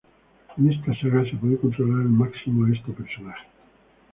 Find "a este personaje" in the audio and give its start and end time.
2.65-3.45